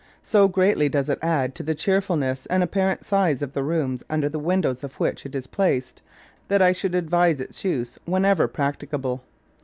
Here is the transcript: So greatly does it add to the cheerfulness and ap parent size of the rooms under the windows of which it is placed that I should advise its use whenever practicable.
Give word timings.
So 0.23 0.47
greatly 0.47 0.89
does 0.89 1.09
it 1.09 1.19
add 1.21 1.53
to 1.53 1.61
the 1.61 1.75
cheerfulness 1.75 2.47
and 2.47 2.63
ap 2.63 2.71
parent 2.71 3.05
size 3.05 3.43
of 3.43 3.53
the 3.53 3.61
rooms 3.61 4.03
under 4.09 4.29
the 4.29 4.39
windows 4.39 4.83
of 4.83 4.95
which 4.95 5.27
it 5.27 5.35
is 5.35 5.45
placed 5.45 6.01
that 6.47 6.59
I 6.59 6.71
should 6.71 6.95
advise 6.95 7.39
its 7.39 7.63
use 7.63 7.99
whenever 8.05 8.47
practicable. 8.47 9.21